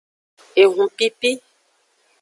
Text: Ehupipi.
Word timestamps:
Ehupipi. 0.61 1.29